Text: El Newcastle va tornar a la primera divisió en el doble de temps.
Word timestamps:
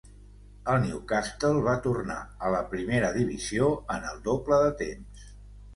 El 0.71 0.79
Newcastle 0.85 1.61
va 1.67 1.75
tornar 1.89 2.17
a 2.49 2.55
la 2.57 2.65
primera 2.73 3.13
divisió 3.21 3.73
en 3.99 4.13
el 4.15 4.29
doble 4.31 4.63
de 4.67 4.75
temps. 4.87 5.33